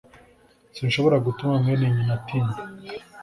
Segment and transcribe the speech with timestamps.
[0.75, 2.61] Sinshobora gutuma mwene nyina atinda